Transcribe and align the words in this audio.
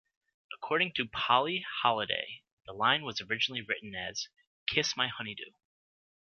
According 0.55 0.93
to 0.93 1.07
Polly 1.07 1.63
Holliday, 1.83 2.41
the 2.65 2.73
line 2.73 3.03
was 3.03 3.21
originally 3.21 3.61
written 3.61 3.93
as, 3.93 4.29
Kiss 4.67 4.97
my 4.97 5.07
honeydew! 5.07 5.51